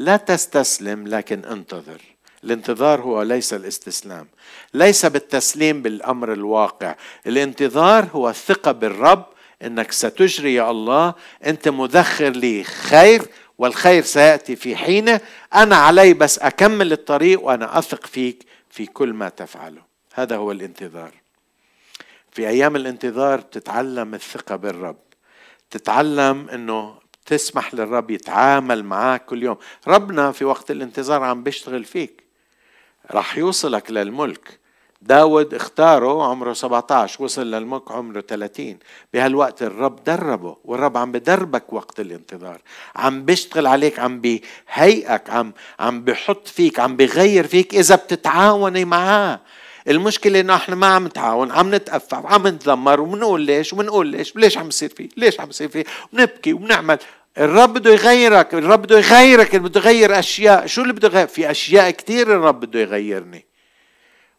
[0.00, 2.00] لا تستسلم لكن انتظر.
[2.44, 4.28] الانتظار هو ليس الاستسلام.
[4.74, 6.94] ليس بالتسليم بالأمر الواقع.
[7.26, 9.26] الانتظار هو الثقه بالرب
[9.62, 11.14] إنك ستجري يا الله.
[11.46, 13.22] أنت مذخر لي خير
[13.58, 15.20] والخير سيأتي في حينه.
[15.54, 19.82] أنا علي بس أكمل الطريق وأنا أثق فيك في كل ما تفعله.
[20.14, 21.12] هذا هو الانتظار.
[22.32, 24.98] في أيام الانتظار تتعلم الثقة بالرب.
[25.70, 29.56] تتعلم إنه تسمح للرب يتعامل معك كل يوم.
[29.88, 32.24] ربنا في وقت الانتظار عم بيشتغل فيك.
[33.10, 34.60] راح يوصلك للملك.
[35.02, 38.78] داود اختاره عمره 17 وصل للملك عمره 30
[39.14, 42.60] بهالوقت الرب دربه والرب عم بدربك وقت الانتظار.
[42.96, 49.40] عم بيشتغل عليك عم بيهيئك عم عم بحط فيك عم بغير فيك إذا بتتعاوني معاه.
[49.88, 54.58] المشكلة إنه إحنا ما عم نتعاون عم نتأفف عم نتذمر وبنقول ليش وبنقول ليش ليش
[54.58, 56.98] عم يصير فيه ليش عم يصير فيه ونبكي وبنعمل.
[57.38, 60.66] الرب بده يغيرك الرب بده يغيرك بده يغير أشياء.
[60.66, 63.46] شو اللي بده يغير؟ في أشياء كثير الرب بده يغيرني.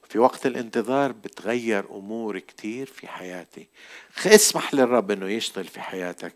[0.10, 3.67] في وقت الانتظار بتغير أمور كثير في حياتي.
[4.25, 6.34] اسمح للرب إنه يشتغل في حياتك.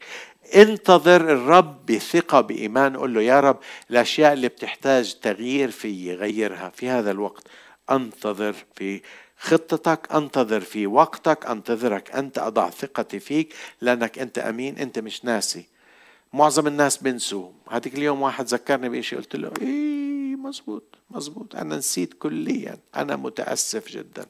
[0.55, 3.57] انتظر الرب بثقة بإيمان قل له يا رب
[3.91, 7.47] الأشياء اللي بتحتاج تغيير في غيرها في هذا الوقت.
[7.91, 9.01] أنتظر في
[9.37, 15.65] خطتك أنتظر في وقتك أنتظرك أنت أضع ثقتي فيك لأنك أنت أمين أنت مش ناسي.
[16.33, 22.13] معظم الناس بنسوا هذيك اليوم واحد ذكرني بشيء قلت له إيه مزبوط مزبوط أنا نسيت
[22.13, 22.77] كليا.
[22.95, 24.25] أنا متأسف جدا.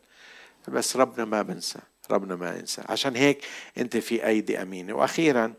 [0.67, 1.79] بس ربنا ما بنسى
[2.11, 2.81] ربنا ما ينسى.
[2.89, 3.45] عشان هيك
[3.77, 4.93] أنت في أيدي أمينة.
[4.93, 5.53] وأخيرا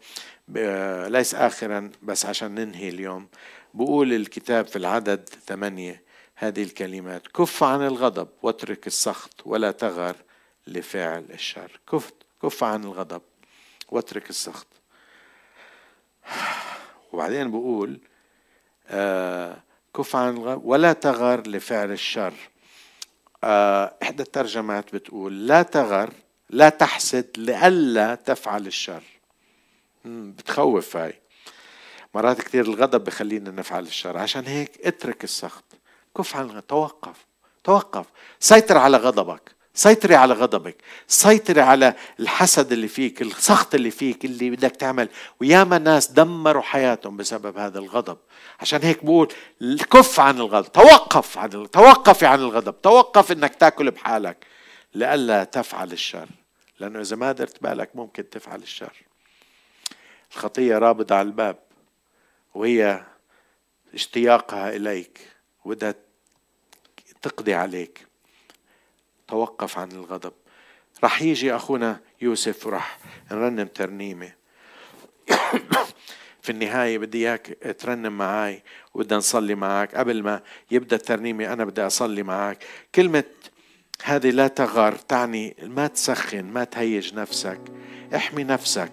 [1.08, 3.28] ليس اخرا بس عشان ننهي اليوم
[3.74, 6.02] بقول الكتاب في العدد ثمانية
[6.36, 7.26] هذه الكلمات.
[7.26, 10.16] كف عن الغضب واترك السخط ولا تغر
[10.66, 11.80] لفعل الشر.
[11.92, 13.22] كف كف عن الغضب
[13.88, 14.66] واترك السخط.
[17.12, 18.00] وبعدين بقول
[18.88, 19.62] آه
[19.96, 22.34] كف عن الغضب ولا تغر لفعل الشر.
[23.44, 26.12] آه إحدى الترجمات بتقول لا تغر
[26.50, 29.02] لا تحسد لئلا تفعل الشر.
[30.04, 31.20] بتخوف هاي.
[32.14, 34.18] مرات كثير الغضب بخلينا نفعل الشر.
[34.18, 35.64] عشان هيك اترك السخط.
[36.16, 37.26] كف عن توقف
[37.64, 38.06] توقف.
[38.40, 40.76] سيطر على غضبك سيطري على غضبك
[41.06, 45.08] سيطري على الحسد اللي فيك السخط اللي فيك اللي بدك تعمل.
[45.40, 48.18] وياما ناس دمروا حياتهم بسبب هذا الغضب.
[48.60, 49.32] عشان هيك بقول
[49.90, 54.46] كف عن الغضب توقف عن توقفي عن الغضب توقف إنك تاكل بحالك.
[54.94, 56.28] لئلا تفعل الشر.
[56.80, 59.02] لأنه إذا ما درت بالك ممكن تفعل الشر.
[60.32, 61.58] الخطية رابضه على الباب
[62.54, 63.04] وهي
[63.94, 65.20] اشتياقها إليك.
[65.64, 65.94] وبدها
[67.28, 68.06] تقضي عليك.
[69.28, 70.32] توقف عن الغضب.
[71.04, 72.98] رح يجي أخونا يوسف ورح
[73.30, 74.32] نرنم ترنيمة.
[76.42, 78.62] في النهاية بدي إياك ترنم معي
[78.94, 83.24] وبدنا نصلي معك قبل ما يبدأ الترنيمة أنا بدي أصلي معك كلمة
[84.02, 87.60] هذه لا تغار تعني ما تسخن ما تهيج نفسك.
[88.14, 88.92] احمي نفسك.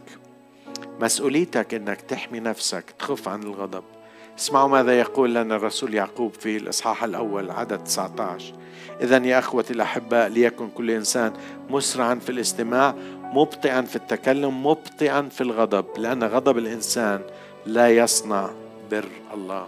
[1.00, 3.92] مسؤوليتك إنك تحمي نفسك تخف عن الغضب.
[4.39, 8.54] اسمعوا ماذا يقول لنا الرسول يعقوب في الإصحاح الأول عدد 19
[9.02, 11.34] إذا يا أخوتي الأحباء ليكن كل إنسان
[11.69, 12.96] مسرعا في الاستماع
[13.34, 17.22] مبطئا في التكلم مبطئا في الغضب لأن غضب الإنسان
[17.65, 18.50] لا يصنع
[18.91, 19.67] بر الله.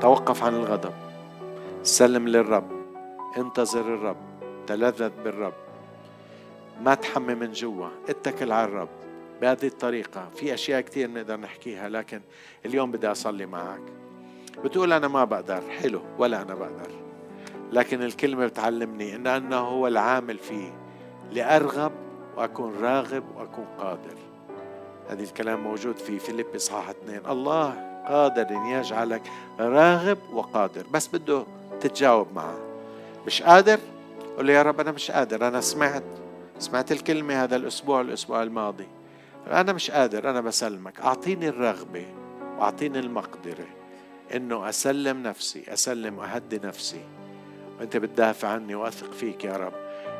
[0.00, 0.92] توقف عن الغضب.
[1.82, 2.70] سلم للرب.
[3.36, 4.16] انتظر الرب.
[4.66, 5.54] تلذذ بالرب.
[6.82, 7.88] ما تحمي من جوا.
[8.08, 9.03] اتكل على الرب.
[9.44, 10.28] بهذه الطريقة.
[10.36, 12.20] في أشياء كثير نقدر نحكيها لكن
[12.66, 13.80] اليوم بدي أصلي معك.
[14.64, 15.62] بتقول أنا ما بقدر.
[15.82, 16.90] حلو ولا أنا بقدر.
[17.72, 20.72] لكن الكلمة بتعلمني إن أنه هو العامل فيه.
[21.32, 21.92] لأرغب
[22.36, 24.16] وأكون راغب وأكون قادر.
[25.08, 27.20] هذا الكلام موجود في فيليب إصحاح اثنين.
[27.28, 27.70] الله
[28.08, 29.22] قادر أن يجعلك
[29.58, 30.86] راغب وقادر.
[30.92, 31.44] بس بده
[31.80, 32.58] تتجاوب معه.
[33.26, 33.78] مش قادر؟
[34.38, 35.48] قل له يا رب أنا مش قادر.
[35.48, 36.04] أنا سمعت.
[36.58, 38.86] سمعت الكلمة هذا الأسبوع الأسبوع الماضي.
[39.46, 41.00] أنا مش قادر أنا بسلمك.
[41.00, 42.06] أعطيني الرغبة
[42.58, 43.66] وأعطيني المقدرة
[44.34, 47.00] إنه أسلم نفسي أسلم وأهدي نفسي.
[47.78, 49.72] وأنت بتدافع عني وأثق فيك يا رب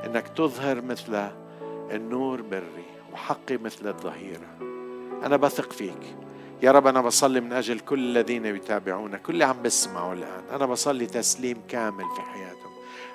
[0.07, 1.29] إنك تظهر مثل
[1.91, 4.59] النور بري وحقي مثل الظهيرة.
[5.25, 6.17] أنا بثق فيك.
[6.63, 10.43] يا رب أنا بصلي من أجل كل الذين يتابعونا كل اللي عم بسمعوا الآن.
[10.53, 12.54] أنا بصلي تسليم كامل في حياتهم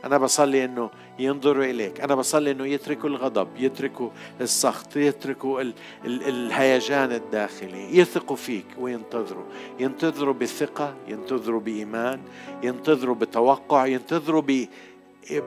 [0.05, 2.01] أنا بصلي إنه ينظروا إليك.
[2.01, 4.09] أنا بصلي إنه يتركوا الغضب يتركوا
[4.41, 5.73] السخط يتركوا ال
[6.05, 7.97] ال الهيجان الداخلي.
[7.97, 9.45] يثقوا فيك وينتظروا.
[9.79, 12.19] ينتظروا بثقة ينتظروا بإيمان
[12.63, 14.41] ينتظروا بتوقع ينتظروا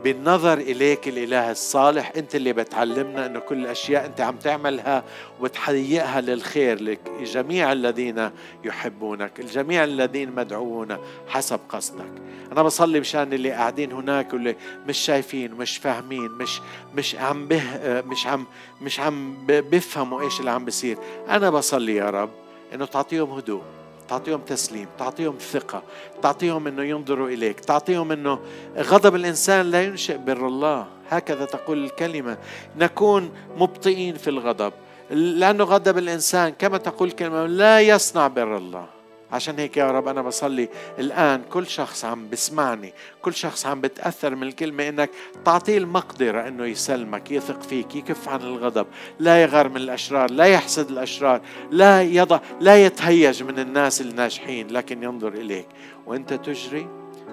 [0.05, 5.05] بالنظر إليك الإله الصالح أنت اللي بتعلمنا أنه كل الأشياء أنت عم تعملها
[5.41, 6.81] وتهيئها للخير
[7.21, 8.31] لجميع الذين
[8.65, 10.97] يحبونك الجميع الذين مدعوون
[11.29, 12.13] حسب قصدك.
[12.53, 14.57] أنا بصلي مشان اللي قاعدين هناك واللي
[14.89, 16.61] مش شايفين مش فاهمين مش
[16.95, 17.63] مش عم به
[18.07, 18.47] مش عم
[18.83, 20.99] مش عم بيفهموا إيش اللي عم بيصير.
[21.29, 22.31] أنا بصلي يا رب
[22.75, 23.63] إنه تعطيهم هدوء.
[24.13, 25.83] تعطيهم تسليم تعطيهم ثقة
[26.23, 28.39] تعطيهم أنه ينظروا إليك تعطيهم أنه
[28.77, 30.87] غضب الإنسان لا ينشئ بر الله.
[31.11, 32.39] هكذا تقول الكلمة.
[32.77, 34.73] نكون مبطئين في الغضب
[35.11, 38.87] لأنه غضب الإنسان كما تقول الكلمة لا يصنع بر الله.
[39.33, 40.69] عشان هيك يا رب أنا بصلي
[40.99, 42.93] الآن كل شخص عم بسمعني
[43.23, 45.11] كل شخص عم بتأثر من الكلمة إنك
[45.45, 48.87] تعطيه المقدرة إنه يسلمك يثق فيك يكف عن الغضب
[49.19, 51.41] لا يغار من الأشرار لا يحسد الأشرار
[51.71, 55.67] لا يضع لا يتهيج من الناس الناجحين لكن ينظر إليك.
[56.07, 56.89] وأنت تجري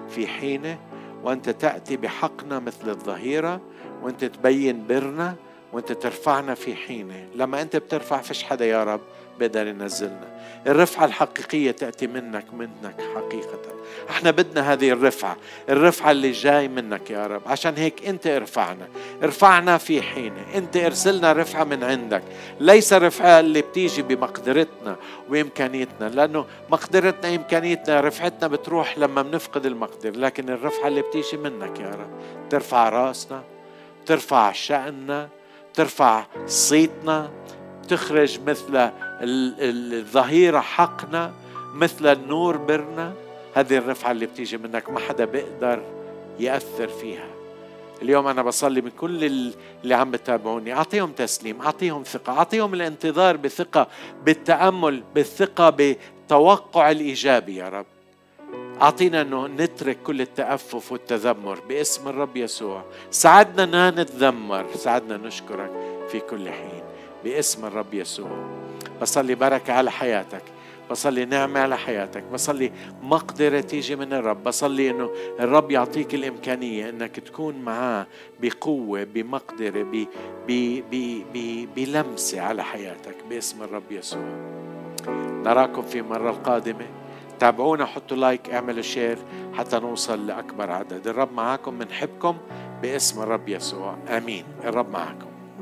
[0.08, 0.78] في حينة
[1.22, 3.60] وأنت تأتي بحقنا مثل الظهيرة
[4.02, 5.34] وأنت تبين برنا
[5.72, 7.28] وأنت ترفعنا في حينة.
[7.34, 9.00] لما أنت بترفع فيش حدا يا رب
[9.38, 10.29] بيقدر ينزلنا.
[10.66, 13.58] الرفعة الحقيقية تأتي منك منك حقيقة.
[14.10, 15.36] إحنا بدنا هذه الرفعة
[15.68, 17.42] الرفعة اللي جاي منك يا رب.
[17.46, 18.88] عشان هيك انت ارفعنا.
[19.22, 20.44] ارفعنا في حينة.
[20.54, 22.22] انت ارسلنا رفعة من عندك.
[22.60, 24.96] ليس رفعة اللي بتيجي بمقدرتنا
[25.28, 30.16] وإمكانيتنا لأنه مقدرتنا إمكانيتنا رفعتنا بتروح لما بنفقد المقدر.
[30.16, 32.10] لكن الرفعة اللي بتيجي منك يا رب
[32.50, 33.42] ترفع رأسنا
[34.06, 35.28] ترفع شأننا
[35.74, 37.30] ترفع صيتنا
[37.88, 38.90] تخرج مثل
[39.22, 41.32] الظهيرة حقنا
[41.74, 43.12] مثل النور برنا.
[43.54, 45.82] هذه الرفعة اللي بتيجي منك ما حدا بيقدر
[46.40, 47.26] يأثر فيها.
[48.02, 49.24] اليوم أنا بصلي من كل
[49.84, 50.72] اللي عم بتابعوني.
[50.72, 53.88] أعطيهم تسليم أعطيهم ثقة أعطيهم الانتظار بثقة
[54.24, 57.86] بالتأمل بالثقة بالتوقع الإيجابي يا رب.
[58.82, 62.84] أعطينا أنه نترك كل التأفف والتذمر باسم الرب يسوع.
[63.10, 65.70] ساعدنا ما نتذمر ساعدنا نشكرك
[66.08, 66.82] في كل حين
[67.24, 68.69] باسم الرب يسوع.
[69.00, 70.42] بصلي بركة على حياتك
[70.90, 75.10] بصلي نعمة على حياتك بصلي مقدرة تيجي من الرب بصلي إنه
[75.40, 78.06] الرب يعطيك الإمكانية إنك تكون معاه
[78.40, 80.06] بقوة بمقدرة ب
[80.48, 84.20] ب ب ب بلمسة على حياتك باسم الرب يسوع.
[85.44, 86.86] نراكم في المرة القادمة.
[87.38, 89.18] تابعونا حطوا like اعملوا share
[89.54, 91.08] حتى نوصل لأكبر عدد.
[91.08, 92.36] الرب معاكم بنحبكم
[92.82, 93.96] باسم الرب يسوع.
[94.08, 94.44] آمين.
[94.64, 95.29] الرب معكم